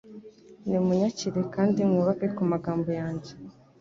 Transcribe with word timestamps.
Nimunyakire 0.67 1.41
kandi 1.55 1.79
mwubake 1.89 2.27
ku 2.35 2.43
magambo 2.51 2.89
yanjye. 2.99 3.31